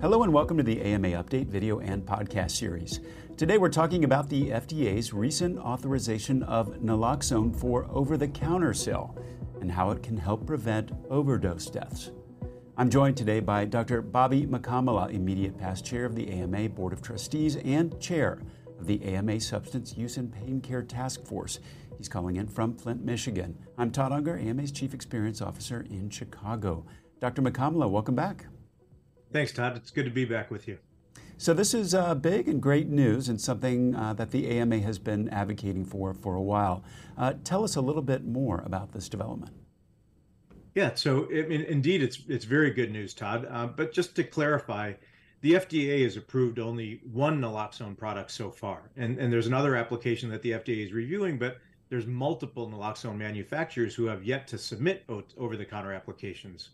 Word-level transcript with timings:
Hello 0.00 0.22
and 0.22 0.32
welcome 0.32 0.56
to 0.56 0.62
the 0.62 0.80
AMA 0.80 1.08
Update 1.08 1.48
video 1.48 1.80
and 1.80 2.06
podcast 2.06 2.52
series. 2.52 3.00
Today 3.36 3.58
we're 3.58 3.68
talking 3.68 4.04
about 4.04 4.30
the 4.30 4.48
FDA's 4.48 5.12
recent 5.12 5.58
authorization 5.58 6.42
of 6.44 6.68
naloxone 6.80 7.54
for 7.54 7.86
over 7.90 8.16
the 8.16 8.26
counter 8.26 8.72
sale 8.72 9.14
and 9.60 9.70
how 9.70 9.90
it 9.90 10.02
can 10.02 10.16
help 10.16 10.46
prevent 10.46 10.90
overdose 11.10 11.66
deaths. 11.66 12.12
I'm 12.78 12.88
joined 12.88 13.18
today 13.18 13.40
by 13.40 13.66
Dr. 13.66 14.00
Bobby 14.00 14.46
Mukkamala, 14.46 15.10
immediate 15.10 15.58
past 15.58 15.84
chair 15.84 16.06
of 16.06 16.14
the 16.14 16.30
AMA 16.30 16.70
Board 16.70 16.94
of 16.94 17.02
Trustees 17.02 17.56
and 17.56 18.00
chair 18.00 18.40
of 18.78 18.86
the 18.86 19.04
AMA 19.04 19.38
Substance 19.38 19.98
Use 19.98 20.16
and 20.16 20.32
Pain 20.32 20.62
Care 20.62 20.82
Task 20.82 21.26
Force. 21.26 21.60
He's 21.98 22.08
calling 22.08 22.36
in 22.36 22.48
from 22.48 22.74
Flint, 22.74 23.04
Michigan. 23.04 23.54
I'm 23.76 23.90
Todd 23.90 24.12
Unger, 24.12 24.38
AMA's 24.38 24.72
Chief 24.72 24.94
Experience 24.94 25.42
Officer 25.42 25.84
in 25.90 26.08
Chicago. 26.08 26.86
Dr. 27.20 27.42
Mukkamala, 27.42 27.90
welcome 27.90 28.14
back. 28.14 28.46
Thanks, 29.32 29.52
Todd. 29.52 29.76
It's 29.76 29.90
good 29.90 30.06
to 30.06 30.10
be 30.10 30.24
back 30.24 30.50
with 30.50 30.66
you. 30.66 30.78
So, 31.36 31.54
this 31.54 31.72
is 31.72 31.94
uh, 31.94 32.14
big 32.14 32.48
and 32.48 32.60
great 32.60 32.88
news 32.88 33.28
and 33.28 33.40
something 33.40 33.94
uh, 33.94 34.12
that 34.14 34.30
the 34.30 34.48
AMA 34.48 34.80
has 34.80 34.98
been 34.98 35.28
advocating 35.30 35.84
for 35.84 36.12
for 36.12 36.34
a 36.34 36.42
while. 36.42 36.84
Uh, 37.16 37.34
tell 37.44 37.64
us 37.64 37.76
a 37.76 37.80
little 37.80 38.02
bit 38.02 38.24
more 38.24 38.62
about 38.66 38.92
this 38.92 39.08
development. 39.08 39.52
Yeah, 40.74 40.94
so 40.94 41.26
I 41.30 41.46
mean, 41.46 41.62
indeed, 41.62 42.02
it's 42.02 42.20
it's 42.28 42.44
very 42.44 42.70
good 42.70 42.92
news, 42.92 43.14
Todd. 43.14 43.46
Uh, 43.50 43.66
but 43.68 43.92
just 43.92 44.14
to 44.16 44.24
clarify, 44.24 44.92
the 45.40 45.54
FDA 45.54 46.02
has 46.02 46.16
approved 46.16 46.58
only 46.58 47.00
one 47.10 47.40
naloxone 47.40 47.96
product 47.96 48.32
so 48.32 48.50
far, 48.50 48.90
and 48.96 49.18
and 49.18 49.32
there's 49.32 49.46
another 49.46 49.76
application 49.76 50.28
that 50.30 50.42
the 50.42 50.52
FDA 50.52 50.84
is 50.84 50.92
reviewing, 50.92 51.38
but 51.38 51.58
there's 51.88 52.06
multiple 52.06 52.68
naloxone 52.68 53.16
manufacturers 53.16 53.94
who 53.94 54.06
have 54.06 54.22
yet 54.22 54.46
to 54.48 54.58
submit 54.58 55.04
over-the-counter 55.08 55.92
applications. 55.92 56.70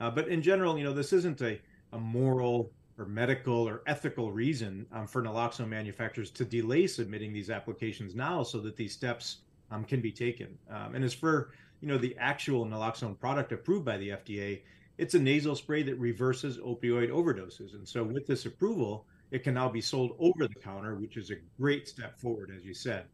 Uh, 0.00 0.10
but 0.10 0.26
in 0.28 0.40
general, 0.40 0.78
you 0.78 0.84
know, 0.84 0.94
this 0.94 1.12
isn't 1.12 1.42
a 1.42 1.60
a 1.94 1.98
moral 1.98 2.70
or 2.98 3.06
medical 3.06 3.68
or 3.68 3.82
ethical 3.86 4.30
reason 4.30 4.86
um, 4.92 5.06
for 5.06 5.22
naloxone 5.22 5.68
manufacturers 5.68 6.30
to 6.30 6.44
delay 6.44 6.86
submitting 6.86 7.32
these 7.32 7.50
applications 7.50 8.14
now 8.14 8.42
so 8.42 8.60
that 8.60 8.76
these 8.76 8.92
steps 8.92 9.38
um, 9.70 9.84
can 9.84 10.00
be 10.00 10.12
taken. 10.12 10.56
Um, 10.70 10.94
and 10.94 11.04
as 11.04 11.14
for 11.14 11.50
you 11.80 11.88
know 11.88 11.98
the 11.98 12.16
actual 12.18 12.64
naloxone 12.64 13.18
product 13.18 13.52
approved 13.52 13.84
by 13.84 13.96
the 13.96 14.10
FDA, 14.10 14.62
it's 14.98 15.14
a 15.14 15.18
nasal 15.18 15.56
spray 15.56 15.82
that 15.82 15.96
reverses 15.96 16.58
opioid 16.58 17.10
overdoses. 17.10 17.74
And 17.74 17.86
so 17.86 18.04
with 18.04 18.26
this 18.26 18.46
approval, 18.46 19.06
it 19.30 19.42
can 19.42 19.54
now 19.54 19.68
be 19.68 19.80
sold 19.80 20.14
over 20.18 20.46
the 20.46 20.54
counter, 20.54 20.94
which 20.94 21.16
is 21.16 21.30
a 21.30 21.36
great 21.58 21.88
step 21.88 22.18
forward, 22.18 22.52
as 22.56 22.64
you 22.64 22.74
said. 22.74 23.06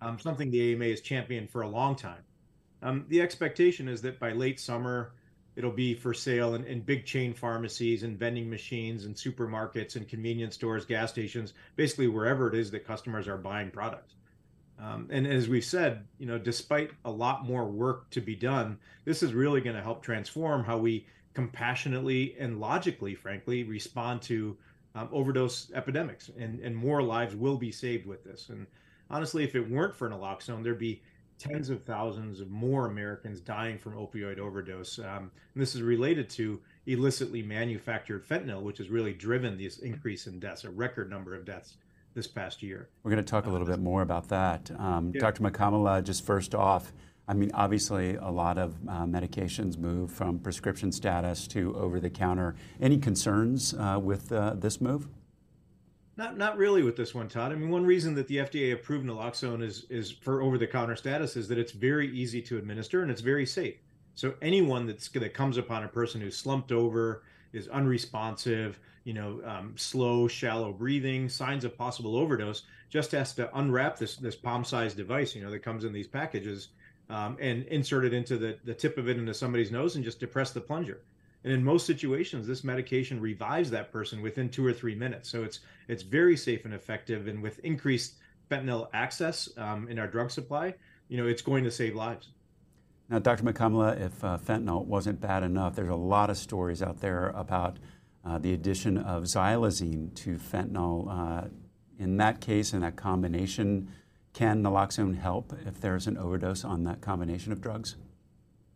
Um, 0.00 0.18
something 0.18 0.50
the 0.50 0.72
AMA 0.72 0.86
has 0.86 1.00
championed 1.00 1.50
for 1.50 1.62
a 1.62 1.68
long 1.68 1.96
time. 1.96 2.22
Um, 2.82 3.04
the 3.08 3.20
expectation 3.20 3.88
is 3.88 4.00
that 4.02 4.18
by 4.18 4.32
late 4.32 4.60
summer, 4.60 5.12
it'll 5.56 5.70
be 5.70 5.94
for 5.94 6.14
sale 6.14 6.54
in, 6.54 6.64
in, 6.64 6.80
big 6.80 7.06
chain 7.06 7.32
pharmacies 7.32 8.02
and 8.02 8.18
vending 8.18 8.48
machines 8.48 9.06
and 9.06 9.14
supermarkets 9.14 9.96
and 9.96 10.06
convenience 10.06 10.54
stores, 10.54 10.84
gas 10.84 11.10
stations, 11.10 11.54
basically 11.74 12.06
wherever 12.06 12.48
it 12.48 12.54
is 12.54 12.70
that 12.70 12.86
customers 12.86 13.26
are 13.26 13.38
buying 13.38 13.70
products. 13.70 14.14
Um, 14.78 15.08
and 15.10 15.26
as 15.26 15.48
we've 15.48 15.64
said, 15.64 16.04
you 16.18 16.26
know, 16.26 16.38
despite 16.38 16.90
a 17.06 17.10
lot 17.10 17.46
more 17.46 17.64
work 17.64 18.10
to 18.10 18.20
be 18.20 18.36
done, 18.36 18.78
this 19.06 19.22
is 19.22 19.32
really 19.32 19.62
going 19.62 19.76
to 19.76 19.82
help 19.82 20.02
transform 20.02 20.62
how 20.62 20.76
we 20.76 21.06
compassionately 21.32 22.36
and 22.38 22.60
logically, 22.60 23.14
frankly, 23.14 23.64
respond 23.64 24.20
to 24.22 24.56
um, 24.94 25.08
overdose 25.12 25.70
epidemics. 25.74 26.30
And, 26.38 26.60
and 26.60 26.76
more 26.76 27.02
lives 27.02 27.34
will 27.34 27.56
be 27.56 27.72
saved 27.72 28.06
with 28.06 28.22
this. 28.24 28.50
And 28.50 28.66
honestly, 29.10 29.44
if 29.44 29.54
it 29.54 29.70
weren't 29.70 29.96
for 29.96 30.10
naloxone, 30.10 30.62
there'd 30.62 30.78
be 30.78 31.02
tens 31.38 31.70
of 31.70 31.82
thousands 31.82 32.40
of 32.40 32.50
more 32.50 32.86
Americans 32.86 33.40
dying 33.40 33.78
from 33.78 33.94
opioid 33.94 34.38
overdose. 34.38 34.98
Um, 34.98 35.30
and 35.54 35.62
this 35.62 35.74
is 35.74 35.82
related 35.82 36.30
to 36.30 36.60
illicitly 36.86 37.42
manufactured 37.42 38.26
fentanyl, 38.26 38.62
which 38.62 38.78
has 38.78 38.88
really 38.88 39.12
driven 39.12 39.58
this 39.58 39.78
increase 39.78 40.26
in 40.26 40.38
deaths, 40.38 40.64
a 40.64 40.70
record 40.70 41.10
number 41.10 41.34
of 41.34 41.44
deaths 41.44 41.76
this 42.14 42.26
past 42.26 42.62
year. 42.62 42.88
We're 43.02 43.10
going 43.10 43.22
to 43.22 43.30
talk 43.30 43.46
a 43.46 43.50
little 43.50 43.66
bit 43.66 43.78
more 43.78 44.02
about 44.02 44.28
that. 44.28 44.70
Um, 44.78 45.12
yeah. 45.14 45.20
Dr. 45.20 45.42
Mukkamala, 45.42 46.02
just 46.02 46.24
first 46.24 46.54
off, 46.54 46.92
I 47.28 47.34
mean, 47.34 47.50
obviously, 47.54 48.14
a 48.14 48.30
lot 48.30 48.56
of 48.56 48.76
uh, 48.88 49.04
medications 49.04 49.76
move 49.76 50.12
from 50.12 50.38
prescription 50.38 50.92
status 50.92 51.48
to 51.48 51.74
over 51.74 51.98
the 51.98 52.08
counter. 52.08 52.54
Any 52.80 52.98
concerns 52.98 53.74
uh, 53.74 53.98
with 54.00 54.30
uh, 54.30 54.54
this 54.56 54.80
move? 54.80 55.08
Not 56.16 56.38
not 56.38 56.56
really 56.56 56.82
with 56.82 56.96
this 56.96 57.14
one, 57.14 57.28
Todd. 57.28 57.52
I 57.52 57.56
mean, 57.56 57.68
one 57.68 57.84
reason 57.84 58.14
that 58.14 58.26
the 58.26 58.38
FDA 58.38 58.72
approved 58.72 59.06
naloxone 59.06 59.62
is 59.62 59.84
is 59.90 60.10
for 60.10 60.40
over 60.40 60.56
the 60.56 60.66
counter 60.66 60.96
status 60.96 61.36
is 61.36 61.48
that 61.48 61.58
it's 61.58 61.72
very 61.72 62.08
easy 62.10 62.40
to 62.42 62.56
administer 62.56 63.02
and 63.02 63.10
it's 63.10 63.20
very 63.20 63.44
safe. 63.44 63.76
So 64.14 64.34
anyone 64.40 64.86
that's 64.86 65.08
that 65.10 65.34
comes 65.34 65.58
upon 65.58 65.84
a 65.84 65.88
person 65.88 66.22
who's 66.22 66.36
slumped 66.36 66.72
over, 66.72 67.22
is 67.52 67.68
unresponsive, 67.68 68.78
you 69.04 69.14
know, 69.14 69.40
um, 69.44 69.74
slow, 69.76 70.26
shallow 70.26 70.72
breathing, 70.72 71.28
signs 71.28 71.64
of 71.64 71.76
possible 71.76 72.16
overdose, 72.16 72.62
just 72.88 73.12
has 73.12 73.34
to 73.34 73.54
unwrap 73.58 73.98
this 73.98 74.16
this 74.16 74.36
palm-sized 74.36 74.96
device, 74.96 75.34
you 75.34 75.42
know, 75.42 75.50
that 75.50 75.60
comes 75.60 75.84
in 75.84 75.92
these 75.92 76.06
packages, 76.06 76.68
um, 77.10 77.36
and 77.40 77.64
insert 77.66 78.04
it 78.04 78.14
into 78.14 78.38
the 78.38 78.58
the 78.64 78.74
tip 78.74 78.96
of 78.96 79.08
it 79.08 79.18
into 79.18 79.34
somebody's 79.34 79.70
nose 79.70 79.96
and 79.96 80.04
just 80.04 80.20
depress 80.20 80.50
the 80.50 80.60
plunger. 80.60 81.00
And 81.46 81.54
in 81.54 81.62
most 81.62 81.86
situations, 81.86 82.44
this 82.44 82.64
medication 82.64 83.20
revives 83.20 83.70
that 83.70 83.92
person 83.92 84.20
within 84.20 84.48
two 84.48 84.66
or 84.66 84.72
three 84.72 84.96
minutes. 84.96 85.30
So 85.30 85.44
it's 85.44 85.60
it's 85.86 86.02
very 86.02 86.36
safe 86.36 86.64
and 86.64 86.74
effective. 86.74 87.28
And 87.28 87.40
with 87.40 87.60
increased 87.60 88.16
fentanyl 88.50 88.88
access 88.92 89.48
um, 89.56 89.86
in 89.88 90.00
our 90.00 90.08
drug 90.08 90.32
supply, 90.32 90.74
you 91.06 91.16
know, 91.16 91.28
it's 91.28 91.42
going 91.42 91.62
to 91.62 91.70
save 91.70 91.94
lives. 91.94 92.30
Now, 93.08 93.20
Dr. 93.20 93.44
Mukkamala, 93.44 94.00
if 94.00 94.24
uh, 94.24 94.38
fentanyl 94.38 94.86
wasn't 94.86 95.20
bad 95.20 95.44
enough, 95.44 95.76
there's 95.76 95.88
a 95.88 95.94
lot 95.94 96.30
of 96.30 96.36
stories 96.36 96.82
out 96.82 97.00
there 97.00 97.28
about 97.28 97.78
uh, 98.24 98.38
the 98.38 98.52
addition 98.52 98.98
of 98.98 99.22
xylazine 99.22 100.12
to 100.16 100.38
fentanyl. 100.38 101.06
Uh, 101.08 101.48
in 101.96 102.16
that 102.16 102.40
case, 102.40 102.72
in 102.72 102.80
that 102.80 102.96
combination, 102.96 103.92
can 104.32 104.64
naloxone 104.64 105.16
help 105.16 105.56
if 105.64 105.80
there's 105.80 106.08
an 106.08 106.18
overdose 106.18 106.64
on 106.64 106.82
that 106.84 107.00
combination 107.00 107.52
of 107.52 107.60
drugs? 107.60 107.94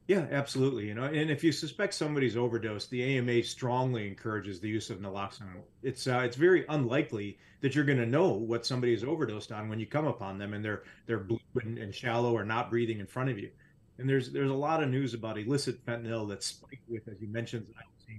Yeah, 0.08 0.26
absolutely. 0.32 0.86
You 0.88 0.94
know, 0.94 1.04
and 1.04 1.30
if 1.30 1.44
you 1.44 1.52
suspect 1.52 1.94
somebody's 1.94 2.36
overdosed, 2.36 2.90
the 2.90 3.02
AMA 3.18 3.44
strongly 3.44 4.08
encourages 4.08 4.58
the 4.60 4.68
use 4.68 4.90
of 4.90 4.98
naloxone. 4.98 5.62
It's 5.82 6.06
uh, 6.08 6.18
it's 6.24 6.36
very 6.36 6.64
unlikely 6.68 7.38
that 7.60 7.74
you're 7.76 7.84
going 7.84 7.98
to 7.98 8.06
know 8.06 8.28
what 8.32 8.66
somebody 8.66 8.92
is 8.92 9.04
overdosed 9.04 9.52
on 9.52 9.68
when 9.68 9.78
you 9.78 9.86
come 9.86 10.06
upon 10.08 10.36
them 10.36 10.52
and 10.52 10.64
they're 10.64 10.82
they're 11.06 11.20
blue 11.20 11.38
and, 11.62 11.78
and, 11.78 11.94
shallow 11.94 12.32
or 12.36 12.44
not 12.44 12.70
breathing 12.70 12.98
in 12.98 13.06
front 13.06 13.30
of 13.30 13.38
you. 13.38 13.50
And 13.98 14.08
there's 14.08 14.32
there's 14.32 14.50
a 14.50 14.54
lot 14.54 14.82
of 14.82 14.88
news 14.88 15.14
about 15.14 15.38
illicit 15.38 15.84
fentanyl 15.86 16.28
that's 16.28 16.46
spiked 16.46 16.88
with, 16.88 17.06
as 17.08 17.20
you 17.20 17.28
mentioned, 17.28 17.66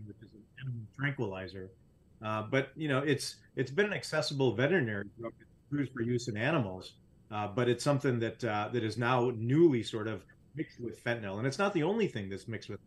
which 0.06 0.18
is 0.22 0.34
an 0.34 0.44
animal 0.62 0.88
tranquilizer. 0.98 1.72
Uh, 2.24 2.44
but 2.44 2.70
you 2.76 2.88
know, 2.88 3.00
it's 3.00 3.38
it's 3.56 3.72
been 3.72 3.88
an 3.88 3.94
accessible 3.94 4.56
veterinary 4.56 5.06
drug 5.20 5.34
used 5.72 5.92
for 5.94 6.02
use 6.02 6.28
in 6.30 6.38
animals, 6.38 6.94
uh, 7.32 7.48
but 7.48 7.68
it's 7.68 7.84
something 7.84 8.20
that 8.20 8.44
uh, 8.44 8.70
that 8.72 8.84
is 8.84 8.98
now 8.98 9.32
newly 9.36 9.84
sort 9.84 10.08
of 10.08 10.24
mixed 10.56 10.80
with 10.80 11.04
fentanyl, 11.04 11.38
and 11.38 11.48
it's 11.48 11.60
not 11.60 11.74
the 11.74 11.84
only 11.84 12.08
thing 12.08 12.30
that's 12.30 12.48
mixed 12.48 12.70
with 12.70 12.80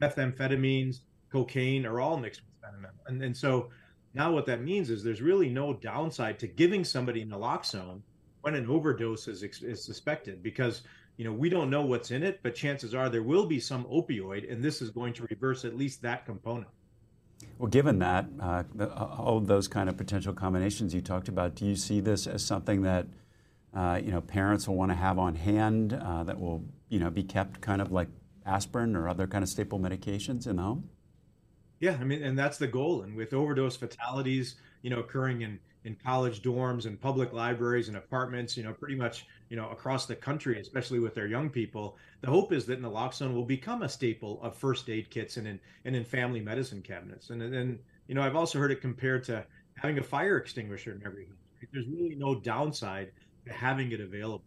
methamphetamines, 0.00 1.00
cocaine 1.30 1.84
are 1.84 2.00
all 2.00 2.16
mixed 2.16 2.42
with 2.42 2.72
fentanyl, 2.72 2.90
and 3.06 3.22
and 3.22 3.36
so 3.36 3.70
now 4.14 4.32
what 4.32 4.46
that 4.46 4.62
means 4.62 4.90
is 4.90 5.02
there's 5.02 5.22
really 5.22 5.48
no 5.48 5.74
downside 5.74 6.38
to 6.38 6.46
giving 6.46 6.84
somebody 6.84 7.24
naloxone 7.24 8.00
when 8.42 8.54
an 8.54 8.68
overdose 8.68 9.28
is, 9.28 9.42
is 9.42 9.84
suspected 9.84 10.42
because 10.42 10.82
you 11.16 11.24
know 11.24 11.32
we 11.32 11.48
don't 11.48 11.70
know 11.70 11.82
what's 11.82 12.10
in 12.10 12.22
it 12.22 12.40
but 12.42 12.54
chances 12.54 12.94
are 12.94 13.08
there 13.08 13.22
will 13.22 13.46
be 13.46 13.60
some 13.60 13.84
opioid 13.84 14.50
and 14.50 14.62
this 14.62 14.80
is 14.80 14.90
going 14.90 15.12
to 15.12 15.26
reverse 15.30 15.64
at 15.64 15.76
least 15.76 16.02
that 16.02 16.24
component. 16.24 16.68
Well 17.58 17.68
given 17.68 17.98
that 18.00 18.26
uh, 18.40 18.64
all 18.86 19.38
of 19.38 19.46
those 19.46 19.68
kind 19.68 19.88
of 19.88 19.96
potential 19.96 20.32
combinations 20.32 20.94
you 20.94 21.00
talked 21.00 21.28
about 21.28 21.54
do 21.54 21.66
you 21.66 21.76
see 21.76 22.00
this 22.00 22.26
as 22.26 22.44
something 22.44 22.82
that 22.82 23.06
uh, 23.74 24.00
you 24.02 24.10
know, 24.10 24.20
parents 24.20 24.66
will 24.66 24.76
want 24.76 24.90
to 24.90 24.96
have 24.96 25.18
on 25.18 25.34
hand 25.34 25.92
uh, 25.92 26.24
that 26.24 26.38
will, 26.38 26.64
you 26.88 26.98
know, 26.98 27.10
be 27.10 27.22
kept 27.22 27.60
kind 27.60 27.80
of 27.80 27.92
like 27.92 28.08
aspirin 28.46 28.96
or 28.96 29.08
other 29.08 29.26
kind 29.26 29.42
of 29.42 29.48
staple 29.48 29.78
medications 29.78 30.46
in 30.46 30.56
the 30.56 30.62
home? 30.62 30.88
Yeah, 31.80 31.96
I 32.00 32.04
mean, 32.04 32.22
and 32.22 32.38
that's 32.38 32.58
the 32.58 32.66
goal. 32.66 33.02
And 33.02 33.14
with 33.14 33.32
overdose 33.32 33.76
fatalities, 33.76 34.56
you 34.82 34.90
know, 34.90 35.00
occurring 35.00 35.42
in 35.42 35.58
in 35.84 35.96
college 36.04 36.42
dorms 36.42 36.86
and 36.86 37.00
public 37.00 37.32
libraries 37.32 37.88
and 37.88 37.96
apartments, 37.96 38.56
you 38.56 38.64
know, 38.64 38.72
pretty 38.72 38.96
much, 38.96 39.26
you 39.48 39.56
know, 39.56 39.70
across 39.70 40.06
the 40.06 40.14
country, 40.14 40.60
especially 40.60 40.98
with 40.98 41.14
their 41.14 41.28
young 41.28 41.48
people, 41.48 41.96
the 42.20 42.26
hope 42.26 42.52
is 42.52 42.66
that 42.66 42.82
naloxone 42.82 43.32
will 43.32 43.44
become 43.44 43.82
a 43.82 43.88
staple 43.88 44.42
of 44.42 44.56
first 44.56 44.90
aid 44.90 45.08
kits 45.08 45.36
and 45.36 45.46
in 45.46 45.60
and 45.84 45.94
in 45.94 46.04
family 46.04 46.40
medicine 46.40 46.82
cabinets. 46.82 47.30
And 47.30 47.40
then, 47.40 47.78
you 48.08 48.14
know, 48.14 48.22
I've 48.22 48.36
also 48.36 48.58
heard 48.58 48.72
it 48.72 48.80
compared 48.80 49.22
to 49.24 49.44
having 49.76 49.98
a 49.98 50.02
fire 50.02 50.36
extinguisher 50.36 50.92
in 50.92 51.02
every 51.06 51.26
home. 51.26 51.36
There's 51.72 51.86
really 51.86 52.16
no 52.16 52.34
downside 52.34 53.12
having 53.48 53.92
it 53.92 54.00
available. 54.00 54.44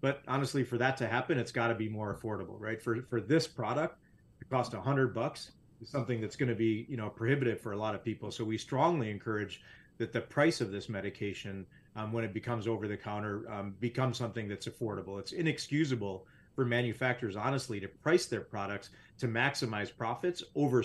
But 0.00 0.22
honestly, 0.26 0.64
for 0.64 0.78
that 0.78 0.96
to 0.98 1.06
happen, 1.06 1.38
it's 1.38 1.52
got 1.52 1.68
to 1.68 1.74
be 1.74 1.88
more 1.88 2.14
affordable, 2.14 2.56
right? 2.58 2.82
For 2.82 3.02
for 3.02 3.20
this 3.20 3.46
product, 3.46 3.98
it 4.40 4.50
cost 4.50 4.74
a 4.74 4.80
hundred 4.80 5.14
bucks 5.14 5.52
is 5.80 5.88
something 5.88 6.20
that's 6.20 6.36
going 6.36 6.48
to 6.48 6.54
be 6.54 6.86
you 6.88 6.96
know 6.96 7.08
prohibitive 7.08 7.60
for 7.60 7.72
a 7.72 7.76
lot 7.76 7.94
of 7.94 8.04
people. 8.04 8.30
So 8.30 8.44
we 8.44 8.58
strongly 8.58 9.10
encourage 9.10 9.62
that 9.98 10.12
the 10.12 10.20
price 10.20 10.60
of 10.60 10.72
this 10.72 10.88
medication, 10.88 11.66
um, 11.94 12.12
when 12.12 12.24
it 12.24 12.34
becomes 12.34 12.66
over 12.66 12.88
the 12.88 12.96
counter, 12.96 13.44
um, 13.50 13.74
becomes 13.78 14.16
something 14.16 14.48
that's 14.48 14.66
affordable. 14.66 15.20
It's 15.20 15.32
inexcusable 15.32 16.26
for 16.54 16.64
manufacturers, 16.64 17.36
honestly, 17.36 17.80
to 17.80 17.88
price 17.88 18.26
their 18.26 18.40
products 18.40 18.90
to 19.18 19.28
maximize 19.28 19.96
profits 19.96 20.42
over, 20.54 20.82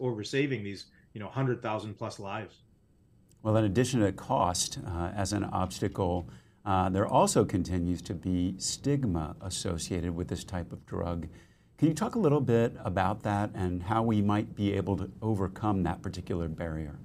over 0.00 0.24
saving 0.24 0.64
these 0.64 0.86
you 1.14 1.20
know 1.20 1.26
100,000 1.26 1.94
plus 1.94 2.18
lives. 2.18 2.62
Well, 3.42 3.56
in 3.56 3.64
addition 3.64 4.00
to 4.00 4.12
cost 4.12 4.78
uh, 4.86 5.10
as 5.14 5.32
an 5.32 5.44
obstacle, 5.44 6.28
uh, 6.68 6.90
there 6.90 7.06
also 7.06 7.46
continues 7.46 8.02
to 8.02 8.12
be 8.12 8.54
stigma 8.58 9.34
associated 9.40 10.14
with 10.14 10.28
this 10.28 10.44
type 10.44 10.70
of 10.70 10.84
drug. 10.84 11.26
Can 11.78 11.88
you 11.88 11.94
talk 11.94 12.14
a 12.14 12.18
little 12.18 12.42
bit 12.42 12.76
about 12.84 13.22
that 13.22 13.52
and 13.54 13.82
how 13.82 14.02
we 14.02 14.20
might 14.20 14.54
be 14.54 14.74
able 14.74 14.94
to 14.98 15.10
overcome 15.22 15.82
that 15.84 16.02
particular 16.02 16.46
barrier? 16.46 16.98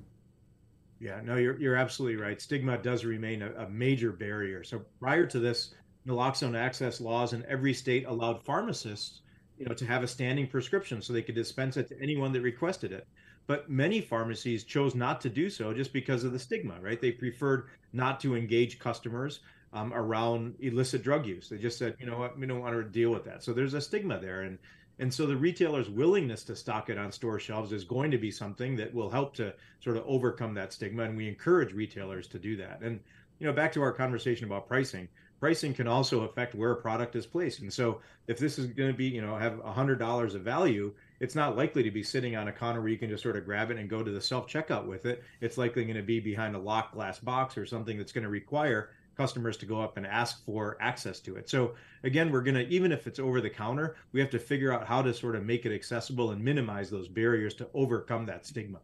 Yeah, 0.99 1.21
no, 1.23 1.37
you're, 1.37 1.57
you're 1.57 1.77
absolutely 1.77 2.21
right. 2.21 2.41
Stigma 2.41 2.77
does 2.77 3.05
remain 3.05 3.41
a, 3.41 3.53
a 3.53 3.69
major 3.69 4.11
barrier. 4.11 4.65
So 4.65 4.81
prior 4.99 5.25
to 5.27 5.39
this, 5.39 5.73
naloxone 6.05 6.57
access 6.57 6.99
laws 6.99 7.31
in 7.31 7.45
every 7.47 7.73
state 7.73 8.05
allowed 8.05 8.43
pharmacists, 8.43 9.21
you 9.57 9.65
know, 9.65 9.73
to 9.75 9.85
have 9.85 10.03
a 10.03 10.07
standing 10.07 10.45
prescription 10.45 11.01
so 11.01 11.13
they 11.13 11.21
could 11.21 11.35
dispense 11.35 11.77
it 11.77 11.87
to 11.87 12.01
anyone 12.01 12.33
that 12.33 12.41
requested 12.41 12.91
it. 12.91 13.07
But 13.45 13.69
many 13.69 13.99
pharmacies 13.99 14.63
chose 14.63 14.95
not 14.95 15.19
to 15.21 15.29
do 15.29 15.49
so 15.49 15.73
just 15.73 15.91
because 15.91 16.23
of 16.23 16.31
the 16.31 16.39
stigma, 16.39 16.79
right? 16.81 16.99
They 16.99 17.11
preferred 17.11 17.67
not 17.91 18.19
to 18.21 18.35
engage 18.35 18.79
customers 18.79 19.41
um, 19.73 19.93
around 19.93 20.55
illicit 20.59 21.03
drug 21.03 21.25
use. 21.25 21.49
They 21.49 21.57
just 21.57 21.77
said, 21.77 21.95
you 21.99 22.05
know 22.05 22.17
what, 22.17 22.37
we 22.39 22.47
don't 22.47 22.61
want 22.61 22.75
to 22.75 22.83
deal 22.83 23.11
with 23.11 23.25
that. 23.25 23.43
So 23.43 23.53
there's 23.53 23.73
a 23.73 23.81
stigma 23.81 24.19
there, 24.19 24.41
and 24.41 24.57
and 24.99 25.11
so 25.11 25.25
the 25.25 25.35
retailer's 25.35 25.89
willingness 25.89 26.43
to 26.43 26.55
stock 26.55 26.89
it 26.89 26.99
on 26.99 27.11
store 27.11 27.39
shelves 27.39 27.73
is 27.73 27.83
going 27.83 28.11
to 28.11 28.17
be 28.19 28.29
something 28.29 28.75
that 28.75 28.93
will 28.93 29.09
help 29.09 29.33
to 29.35 29.53
sort 29.79 29.97
of 29.97 30.03
overcome 30.05 30.53
that 30.53 30.71
stigma, 30.71 31.03
and 31.03 31.17
we 31.17 31.27
encourage 31.27 31.73
retailers 31.73 32.27
to 32.27 32.39
do 32.39 32.55
that. 32.57 32.81
And 32.81 32.99
you 33.39 33.47
know, 33.47 33.53
back 33.53 33.71
to 33.73 33.81
our 33.81 33.91
conversation 33.91 34.45
about 34.45 34.67
pricing, 34.67 35.07
pricing 35.39 35.73
can 35.73 35.87
also 35.87 36.21
affect 36.21 36.55
where 36.55 36.71
a 36.71 36.75
product 36.75 37.15
is 37.15 37.25
placed. 37.25 37.59
And 37.59 37.71
so 37.71 37.99
if 38.27 38.37
this 38.37 38.57
is 38.57 38.67
going 38.67 38.91
to 38.91 38.97
be, 38.97 39.05
you 39.05 39.21
know, 39.21 39.35
have 39.35 39.53
$100 39.53 40.35
of 40.35 40.41
value, 40.41 40.93
it's 41.19 41.35
not 41.35 41.57
likely 41.57 41.83
to 41.83 41.91
be 41.91 42.03
sitting 42.03 42.35
on 42.35 42.47
a 42.47 42.51
counter 42.51 42.81
where 42.81 42.89
you 42.89 42.97
can 42.97 43.09
just 43.09 43.23
sort 43.23 43.37
of 43.37 43.45
grab 43.45 43.71
it 43.71 43.77
and 43.77 43.89
go 43.89 44.03
to 44.03 44.11
the 44.11 44.21
self 44.21 44.47
checkout 44.47 44.85
with 44.85 45.05
it. 45.05 45.23
It's 45.41 45.57
likely 45.57 45.83
going 45.83 45.97
to 45.97 46.03
be 46.03 46.19
behind 46.19 46.55
a 46.55 46.59
locked 46.59 46.93
glass 46.93 47.19
box 47.19 47.57
or 47.57 47.65
something 47.65 47.97
that's 47.97 48.11
going 48.11 48.23
to 48.23 48.29
require 48.29 48.91
customers 49.15 49.57
to 49.57 49.65
go 49.65 49.81
up 49.81 49.97
and 49.97 50.07
ask 50.07 50.43
for 50.45 50.77
access 50.81 51.19
to 51.21 51.35
it. 51.35 51.49
So 51.49 51.75
again, 52.03 52.31
we're 52.31 52.41
going 52.41 52.55
to 52.55 52.67
even 52.67 52.91
if 52.91 53.07
it's 53.07 53.19
over 53.19 53.41
the 53.41 53.49
counter, 53.49 53.95
we 54.11 54.19
have 54.19 54.29
to 54.31 54.39
figure 54.39 54.73
out 54.73 54.87
how 54.87 55.01
to 55.01 55.13
sort 55.13 55.35
of 55.35 55.45
make 55.45 55.65
it 55.65 55.73
accessible 55.73 56.31
and 56.31 56.43
minimize 56.43 56.89
those 56.89 57.07
barriers 57.07 57.53
to 57.55 57.67
overcome 57.73 58.25
that 58.25 58.45
stigma. 58.45 58.79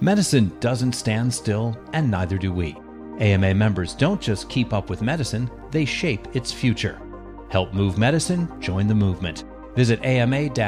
Medicine 0.00 0.52
doesn't 0.60 0.92
stand 0.92 1.32
still, 1.32 1.76
and 1.94 2.10
neither 2.10 2.36
do 2.36 2.52
we. 2.52 2.76
AMA 3.20 3.54
members 3.54 3.94
don't 3.94 4.20
just 4.20 4.48
keep 4.48 4.72
up 4.72 4.90
with 4.90 5.02
medicine, 5.02 5.50
they 5.70 5.84
shape 5.84 6.26
its 6.34 6.52
future. 6.52 7.00
Help 7.48 7.72
move 7.72 7.98
medicine, 7.98 8.48
join 8.60 8.86
the 8.86 8.94
movement. 8.94 9.44
Visit 9.74 10.02
ama-assn.org 10.04 10.66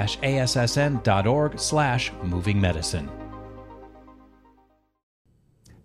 slash 1.59 2.13
moving 2.23 2.61
medicine. 2.61 3.11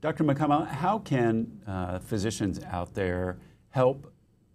Dr. 0.02 0.24
McConnell, 0.26 0.68
how 0.68 1.00
can 1.00 1.62
uh, 1.66 2.00
physicians 2.00 2.62
out 2.66 2.94
there 2.94 3.40
help 3.70 4.12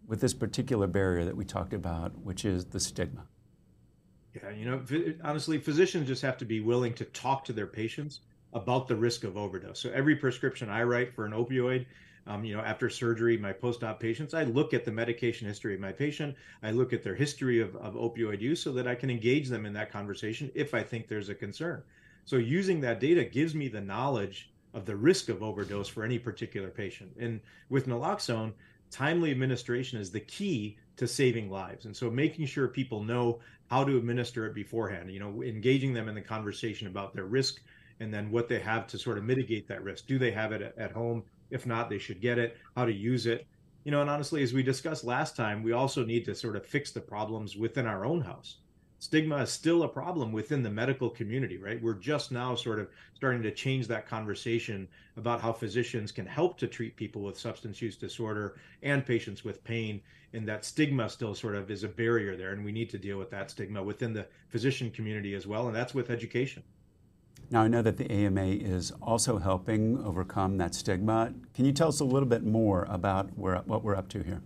with 0.06 0.20
this 0.20 0.34
particular 0.34 0.86
barrier 0.86 1.24
that 1.24 1.34
we 1.34 1.44
talked 1.44 1.72
about, 1.72 2.16
which 2.18 2.44
is 2.44 2.66
the 2.66 2.78
stigma? 2.78 3.26
Yeah, 4.34 4.50
you 4.50 4.66
know, 4.66 4.82
honestly, 5.24 5.58
physicians 5.58 6.06
just 6.06 6.20
have 6.20 6.36
to 6.38 6.44
be 6.44 6.60
willing 6.60 6.92
to 6.94 7.06
talk 7.06 7.44
to 7.46 7.54
their 7.54 7.66
patients 7.66 8.20
about 8.52 8.88
the 8.88 8.96
risk 8.96 9.24
of 9.24 9.36
overdose. 9.36 9.80
So 9.80 9.90
every 9.90 10.16
prescription 10.16 10.68
I 10.68 10.82
write 10.82 11.14
for 11.14 11.26
an 11.26 11.32
opioid, 11.32 11.86
um, 12.26 12.44
you 12.44 12.54
know, 12.54 12.62
after 12.62 12.90
surgery, 12.90 13.38
my 13.38 13.52
post-op 13.52 13.98
patients, 13.98 14.34
I 14.34 14.44
look 14.44 14.74
at 14.74 14.84
the 14.84 14.92
medication 14.92 15.48
history 15.48 15.74
of 15.74 15.80
my 15.80 15.92
patient. 15.92 16.36
I 16.62 16.72
look 16.72 16.92
at 16.92 17.02
their 17.02 17.14
history 17.14 17.60
of, 17.60 17.74
of 17.76 17.94
opioid 17.94 18.40
use 18.40 18.62
so 18.62 18.72
that 18.72 18.86
I 18.86 18.94
can 18.94 19.10
engage 19.10 19.48
them 19.48 19.64
in 19.64 19.72
that 19.74 19.90
conversation 19.90 20.50
if 20.54 20.74
I 20.74 20.82
think 20.82 21.08
there's 21.08 21.30
a 21.30 21.34
concern. 21.34 21.82
So 22.26 22.36
using 22.36 22.80
that 22.82 23.00
data 23.00 23.24
gives 23.24 23.54
me 23.54 23.68
the 23.68 23.80
knowledge 23.80 24.50
of 24.74 24.84
the 24.84 24.96
risk 24.96 25.30
of 25.30 25.42
overdose 25.42 25.88
for 25.88 26.04
any 26.04 26.18
particular 26.18 26.68
patient. 26.68 27.10
And 27.18 27.40
with 27.70 27.86
naloxone, 27.86 28.52
timely 28.90 29.30
administration 29.30 29.98
is 29.98 30.10
the 30.10 30.20
key 30.20 30.76
to 30.96 31.08
saving 31.08 31.50
lives. 31.50 31.86
And 31.86 31.96
so 31.96 32.10
making 32.10 32.44
sure 32.46 32.68
people 32.68 33.02
know 33.02 33.40
how 33.70 33.84
to 33.84 33.96
administer 33.96 34.46
it 34.46 34.54
beforehand, 34.54 35.10
you 35.10 35.20
know, 35.20 35.42
engaging 35.42 35.94
them 35.94 36.08
in 36.08 36.14
the 36.14 36.20
conversation 36.20 36.86
about 36.86 37.14
their 37.14 37.24
risk 37.24 37.62
and 38.00 38.12
then 38.12 38.30
what 38.30 38.48
they 38.48 38.60
have 38.60 38.86
to 38.88 38.98
sort 38.98 39.18
of 39.18 39.24
mitigate 39.24 39.68
that 39.68 39.82
risk. 39.82 40.06
Do 40.06 40.18
they 40.18 40.30
have 40.30 40.52
it 40.52 40.74
at 40.76 40.92
home? 40.92 41.24
If 41.50 41.66
not, 41.66 41.88
they 41.90 41.98
should 41.98 42.20
get 42.20 42.38
it, 42.38 42.56
how 42.76 42.84
to 42.84 42.92
use 42.92 43.26
it. 43.26 43.46
You 43.84 43.92
know, 43.92 44.00
and 44.00 44.10
honestly, 44.10 44.42
as 44.42 44.52
we 44.52 44.62
discussed 44.62 45.04
last 45.04 45.36
time, 45.36 45.62
we 45.62 45.72
also 45.72 46.04
need 46.04 46.24
to 46.26 46.34
sort 46.34 46.56
of 46.56 46.66
fix 46.66 46.90
the 46.90 47.00
problems 47.00 47.56
within 47.56 47.86
our 47.86 48.04
own 48.04 48.20
house 48.20 48.58
stigma 48.98 49.36
is 49.36 49.50
still 49.50 49.84
a 49.84 49.88
problem 49.88 50.32
within 50.32 50.62
the 50.62 50.70
medical 50.70 51.08
community, 51.08 51.56
right? 51.56 51.80
We're 51.82 51.94
just 51.94 52.32
now 52.32 52.54
sort 52.54 52.80
of 52.80 52.88
starting 53.14 53.42
to 53.42 53.50
change 53.52 53.86
that 53.88 54.08
conversation 54.08 54.88
about 55.16 55.40
how 55.40 55.52
physicians 55.52 56.12
can 56.12 56.26
help 56.26 56.58
to 56.58 56.66
treat 56.66 56.96
people 56.96 57.22
with 57.22 57.38
substance 57.38 57.80
use 57.80 57.96
disorder 57.96 58.56
and 58.82 59.06
patients 59.06 59.44
with 59.44 59.62
pain. 59.64 60.00
And 60.32 60.46
that 60.48 60.64
stigma 60.64 61.08
still 61.08 61.34
sort 61.34 61.54
of 61.54 61.70
is 61.70 61.84
a 61.84 61.88
barrier 61.88 62.36
there. 62.36 62.52
And 62.52 62.64
we 62.64 62.72
need 62.72 62.90
to 62.90 62.98
deal 62.98 63.18
with 63.18 63.30
that 63.30 63.50
stigma 63.50 63.82
within 63.82 64.12
the 64.12 64.26
physician 64.48 64.90
community 64.90 65.34
as 65.34 65.46
well. 65.46 65.68
And 65.68 65.76
that's 65.76 65.94
with 65.94 66.10
education. 66.10 66.62
Now, 67.50 67.62
I 67.62 67.68
know 67.68 67.80
that 67.80 67.96
the 67.96 68.10
AMA 68.10 68.44
is 68.44 68.92
also 69.00 69.38
helping 69.38 70.04
overcome 70.04 70.58
that 70.58 70.74
stigma. 70.74 71.32
Can 71.54 71.64
you 71.64 71.72
tell 71.72 71.88
us 71.88 72.00
a 72.00 72.04
little 72.04 72.28
bit 72.28 72.44
more 72.44 72.86
about 72.90 73.30
where, 73.38 73.56
what 73.64 73.82
we're 73.82 73.96
up 73.96 74.08
to 74.10 74.22
here? 74.22 74.42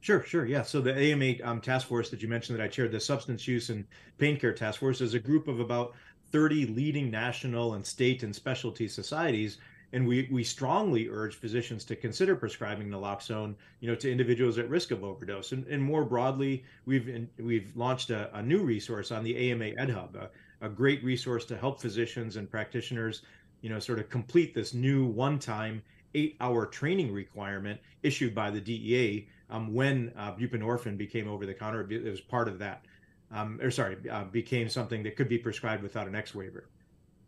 Sure, 0.00 0.22
sure. 0.22 0.44
Yeah. 0.44 0.62
So 0.62 0.80
the 0.80 0.94
AMA 0.94 1.34
um, 1.42 1.60
task 1.60 1.86
force 1.86 2.10
that 2.10 2.22
you 2.22 2.28
mentioned 2.28 2.58
that 2.58 2.64
I 2.64 2.68
chaired, 2.68 2.92
the 2.92 3.00
Substance 3.00 3.48
Use 3.48 3.70
and 3.70 3.84
Pain 4.18 4.38
Care 4.38 4.52
Task 4.52 4.78
Force, 4.78 5.00
is 5.00 5.14
a 5.14 5.18
group 5.18 5.48
of 5.48 5.58
about 5.58 5.94
30 6.30 6.66
leading 6.66 7.10
national 7.10 7.74
and 7.74 7.84
state 7.84 8.22
and 8.22 8.34
specialty 8.34 8.88
societies. 8.88 9.58
And 9.94 10.06
we, 10.06 10.28
we 10.30 10.44
strongly 10.44 11.08
urge 11.08 11.36
physicians 11.36 11.82
to 11.86 11.96
consider 11.96 12.36
prescribing 12.36 12.88
naloxone, 12.88 13.54
you 13.80 13.88
know, 13.88 13.94
to 13.96 14.12
individuals 14.12 14.58
at 14.58 14.68
risk 14.68 14.90
of 14.90 15.02
overdose. 15.02 15.52
And, 15.52 15.66
and 15.66 15.82
more 15.82 16.04
broadly, 16.04 16.62
we've 16.84 17.08
in, 17.08 17.28
we've 17.38 17.74
launched 17.74 18.10
a, 18.10 18.30
a, 18.36 18.42
new 18.42 18.62
resource 18.62 19.10
on 19.10 19.24
the 19.24 19.50
AMA 19.50 19.72
EdHub, 19.80 20.14
a, 20.14 20.28
a 20.60 20.68
great 20.68 21.02
resource 21.04 21.44
to 21.46 21.56
help 21.56 21.80
physicians 21.80 22.36
and 22.36 22.50
practitioners, 22.50 23.22
you 23.60 23.70
know, 23.70 23.78
sort 23.78 23.98
of 23.98 24.08
complete 24.08 24.54
this 24.54 24.74
new 24.74 25.06
one-time 25.06 25.82
eight-hour 26.14 26.66
training 26.66 27.12
requirement 27.12 27.80
issued 28.02 28.34
by 28.34 28.50
the 28.50 28.60
DEA 28.60 29.28
um, 29.50 29.74
when 29.74 30.12
uh, 30.16 30.32
buprenorphine 30.32 30.96
became 30.96 31.28
over 31.28 31.46
the 31.46 31.54
counter. 31.54 31.86
It 31.90 32.04
was 32.04 32.20
part 32.20 32.48
of 32.48 32.58
that, 32.58 32.84
um, 33.30 33.60
or 33.62 33.70
sorry, 33.70 33.96
uh, 34.10 34.24
became 34.24 34.68
something 34.68 35.02
that 35.02 35.16
could 35.16 35.28
be 35.28 35.38
prescribed 35.38 35.82
without 35.82 36.08
an 36.08 36.14
X 36.14 36.34
waiver. 36.34 36.68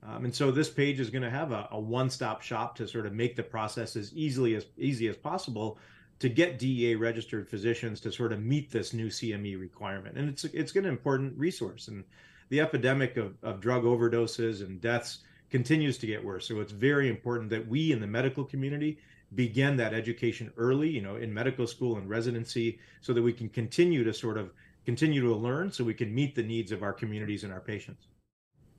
Um, 0.02 0.24
and 0.24 0.34
so 0.34 0.50
this 0.50 0.70
page 0.70 0.98
is 0.98 1.10
going 1.10 1.22
to 1.22 1.30
have 1.30 1.52
a, 1.52 1.68
a, 1.72 1.78
one-stop 1.78 2.40
shop 2.40 2.75
to 2.76 2.88
sort 2.88 3.04
of 3.04 3.12
make 3.12 3.37
the 3.37 3.42
process 3.42 3.96
as 3.96 4.14
easily 4.14 4.54
as 4.54 4.64
easy 4.78 5.08
as 5.08 5.16
possible 5.16 5.78
to 6.20 6.28
get 6.30 6.58
DEA 6.58 6.94
registered 6.94 7.49
physicians 7.49 8.00
to 8.00 8.12
sort 8.12 8.32
of 8.32 8.40
meet 8.40 8.70
this 8.70 8.94
new 8.94 9.08
CME 9.08 9.60
requirement. 9.60 10.16
And 10.16 10.28
it's 10.28 10.44
it's 10.44 10.75
an 10.75 10.87
important 10.87 11.37
resource. 11.38 11.88
And 11.88 12.04
the 12.50 12.61
epidemic 12.61 13.16
of, 13.16 13.35
of 13.42 13.61
drug 13.61 13.85
overdoses 13.85 14.61
and 14.61 14.80
deaths 14.80 15.21
continues 15.50 15.99
to 15.99 16.07
get 16.07 16.23
worse. 16.23 16.47
So 16.47 16.61
it's 16.61 16.73
very 16.73 17.09
important 17.09 17.50
that 17.50 17.66
we 17.66 17.92
in 17.92 18.00
the 18.00 18.07
medical 18.07 18.45
community 18.45 18.99
begin 19.35 19.76
that 19.76 19.95
education 19.95 20.52
early, 20.57 20.88
you 20.88 21.00
know, 21.00 21.16
in 21.16 21.33
medical 21.33 21.66
school 21.66 21.97
and 21.97 22.09
residency, 22.09 22.78
so 23.00 23.12
that 23.12 23.23
we 23.23 23.33
can 23.33 23.49
continue 23.49 24.04
to 24.04 24.12
sort 24.12 24.37
of 24.37 24.52
continue 24.85 25.21
to 25.23 25.35
learn 25.35 25.71
so 25.71 25.85
we 25.85 25.95
can 25.95 26.12
meet 26.12 26.35
the 26.35 26.42
needs 26.42 26.73
of 26.73 26.83
our 26.83 26.92
communities 26.92 27.45
and 27.45 27.52
our 27.52 27.61
patients. 27.61 28.09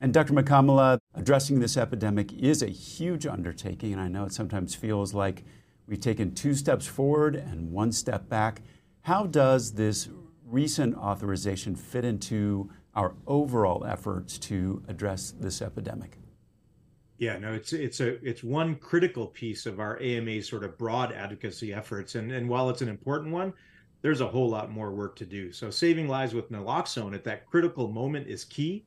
And 0.00 0.12
Dr. 0.12 0.34
Mukkamala, 0.34 0.98
addressing 1.14 1.60
this 1.60 1.76
epidemic 1.76 2.32
is 2.32 2.62
a 2.62 2.68
huge 2.68 3.26
undertaking, 3.26 3.92
and 3.92 4.00
I 4.00 4.08
know 4.08 4.24
it 4.24 4.32
sometimes 4.32 4.74
feels 4.74 5.14
like 5.14 5.44
we've 5.86 6.00
taken 6.00 6.34
two 6.34 6.54
steps 6.54 6.86
forward 6.86 7.36
and 7.36 7.70
one 7.70 7.92
step 7.92 8.28
back. 8.28 8.62
How 9.02 9.26
does 9.26 9.74
this 9.74 10.08
recent 10.44 10.96
authorization 10.96 11.76
fit 11.76 12.04
into 12.04 12.68
our 12.94 13.14
overall 13.26 13.84
efforts 13.84 14.38
to 14.38 14.82
address 14.88 15.32
this 15.38 15.62
epidemic? 15.62 16.18
Yeah, 17.18 17.38
no, 17.38 17.52
it's 17.52 17.72
it's 17.72 18.00
a 18.00 18.14
it's 18.26 18.42
one 18.42 18.74
critical 18.76 19.28
piece 19.28 19.64
of 19.66 19.78
our 19.78 20.00
AMA's 20.02 20.48
sort 20.48 20.64
of 20.64 20.76
broad 20.76 21.12
advocacy 21.12 21.72
efforts, 21.72 22.16
and 22.16 22.32
and 22.32 22.48
while 22.48 22.68
it's 22.68 22.82
an 22.82 22.88
important 22.88 23.32
one, 23.32 23.52
there's 24.02 24.20
a 24.20 24.26
whole 24.26 24.48
lot 24.48 24.72
more 24.72 24.90
work 24.90 25.14
to 25.16 25.24
do. 25.24 25.52
So 25.52 25.70
saving 25.70 26.08
lives 26.08 26.34
with 26.34 26.50
naloxone 26.50 27.14
at 27.14 27.24
that 27.24 27.46
critical 27.46 27.88
moment 27.88 28.26
is 28.26 28.44
key, 28.44 28.84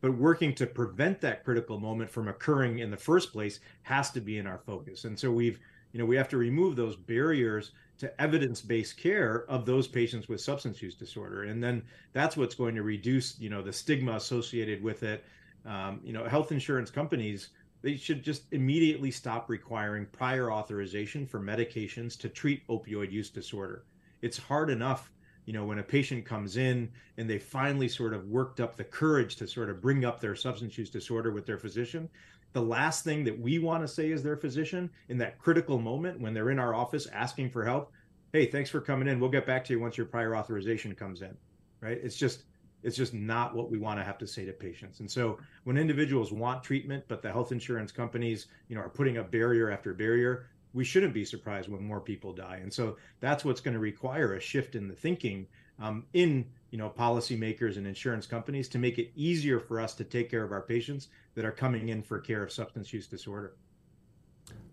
but 0.00 0.16
working 0.16 0.54
to 0.54 0.66
prevent 0.66 1.20
that 1.20 1.44
critical 1.44 1.78
moment 1.78 2.10
from 2.10 2.28
occurring 2.28 2.78
in 2.78 2.90
the 2.90 2.96
first 2.96 3.32
place 3.32 3.60
has 3.82 4.10
to 4.12 4.20
be 4.22 4.38
in 4.38 4.46
our 4.46 4.58
focus. 4.64 5.04
And 5.04 5.18
so 5.18 5.30
we've 5.30 5.60
you 5.92 5.98
know 5.98 6.06
we 6.06 6.16
have 6.16 6.30
to 6.30 6.38
remove 6.38 6.76
those 6.76 6.96
barriers 6.96 7.72
to 7.98 8.20
evidence-based 8.20 8.96
care 8.96 9.44
of 9.48 9.64
those 9.64 9.88
patients 9.88 10.28
with 10.28 10.40
substance 10.40 10.82
use 10.82 10.94
disorder, 10.94 11.44
and 11.44 11.62
then 11.62 11.82
that's 12.12 12.36
what's 12.36 12.54
going 12.54 12.74
to 12.74 12.82
reduce 12.82 13.38
you 13.38 13.50
know 13.50 13.62
the 13.62 13.72
stigma 13.72 14.16
associated 14.16 14.82
with 14.82 15.02
it. 15.02 15.24
Um, 15.64 16.00
you 16.04 16.12
know, 16.12 16.24
health 16.24 16.52
insurance 16.52 16.90
companies 16.90 17.50
they 17.82 17.96
should 17.96 18.22
just 18.22 18.52
immediately 18.52 19.10
stop 19.10 19.48
requiring 19.48 20.06
prior 20.06 20.50
authorization 20.50 21.26
for 21.26 21.38
medications 21.38 22.18
to 22.18 22.28
treat 22.28 22.66
opioid 22.68 23.12
use 23.12 23.30
disorder. 23.30 23.84
It's 24.22 24.38
hard 24.38 24.70
enough 24.70 25.12
you 25.46 25.52
know, 25.52 25.64
when 25.64 25.78
a 25.78 25.82
patient 25.82 26.26
comes 26.26 26.56
in 26.56 26.90
and 27.16 27.30
they 27.30 27.38
finally 27.38 27.88
sort 27.88 28.12
of 28.12 28.26
worked 28.26 28.60
up 28.60 28.76
the 28.76 28.84
courage 28.84 29.36
to 29.36 29.46
sort 29.46 29.70
of 29.70 29.80
bring 29.80 30.04
up 30.04 30.20
their 30.20 30.34
substance 30.34 30.76
use 30.76 30.90
disorder 30.90 31.30
with 31.30 31.46
their 31.46 31.56
physician, 31.56 32.08
the 32.56 32.62
last 32.62 33.04
thing 33.04 33.22
that 33.22 33.38
we 33.38 33.58
want 33.58 33.82
to 33.82 33.88
say 33.88 34.12
as 34.12 34.22
their 34.22 34.34
physician 34.34 34.88
in 35.10 35.18
that 35.18 35.38
critical 35.38 35.78
moment 35.78 36.18
when 36.18 36.32
they're 36.32 36.48
in 36.48 36.58
our 36.58 36.74
office 36.74 37.06
asking 37.08 37.50
for 37.50 37.62
help, 37.62 37.92
hey, 38.32 38.46
thanks 38.46 38.70
for 38.70 38.80
coming 38.80 39.08
in. 39.08 39.20
We'll 39.20 39.28
get 39.28 39.44
back 39.44 39.62
to 39.66 39.74
you 39.74 39.78
once 39.78 39.98
your 39.98 40.06
prior 40.06 40.34
authorization 40.34 40.94
comes 40.94 41.20
in. 41.20 41.36
Right? 41.82 42.00
It's 42.02 42.16
just 42.16 42.44
it's 42.82 42.96
just 42.96 43.12
not 43.12 43.54
what 43.54 43.70
we 43.70 43.76
want 43.76 44.00
to 44.00 44.04
have 44.04 44.16
to 44.16 44.26
say 44.26 44.46
to 44.46 44.52
patients. 44.52 45.00
And 45.00 45.10
so 45.10 45.38
when 45.64 45.76
individuals 45.76 46.32
want 46.32 46.62
treatment, 46.62 47.04
but 47.08 47.20
the 47.20 47.30
health 47.30 47.52
insurance 47.52 47.92
companies, 47.92 48.46
you 48.68 48.74
know, 48.74 48.80
are 48.80 48.88
putting 48.88 49.18
up 49.18 49.30
barrier 49.30 49.70
after 49.70 49.92
barrier, 49.92 50.46
we 50.72 50.82
shouldn't 50.82 51.12
be 51.12 51.26
surprised 51.26 51.68
when 51.68 51.84
more 51.84 52.00
people 52.00 52.32
die. 52.32 52.60
And 52.62 52.72
so 52.72 52.96
that's 53.20 53.44
what's 53.44 53.60
going 53.60 53.74
to 53.74 53.80
require 53.80 54.32
a 54.32 54.40
shift 54.40 54.76
in 54.76 54.88
the 54.88 54.94
thinking 54.94 55.46
um, 55.78 56.06
in 56.14 56.46
you 56.76 56.82
know 56.82 56.90
policymakers 56.90 57.78
and 57.78 57.86
insurance 57.86 58.26
companies 58.26 58.68
to 58.68 58.78
make 58.78 58.98
it 58.98 59.10
easier 59.16 59.58
for 59.58 59.80
us 59.80 59.94
to 59.94 60.04
take 60.04 60.30
care 60.30 60.44
of 60.44 60.52
our 60.52 60.60
patients 60.60 61.08
that 61.34 61.42
are 61.42 61.50
coming 61.50 61.88
in 61.88 62.02
for 62.02 62.18
care 62.18 62.42
of 62.42 62.52
substance 62.52 62.92
use 62.92 63.06
disorder. 63.06 63.54